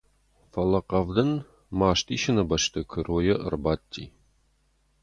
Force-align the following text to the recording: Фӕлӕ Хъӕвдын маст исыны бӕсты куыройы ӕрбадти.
Фӕлӕ 0.51 0.81
Хъӕвдын 0.87 1.31
маст 1.79 2.07
исыны 2.15 2.43
бӕсты 2.49 2.81
куыройы 2.89 3.35
ӕрбадти. 3.47 4.03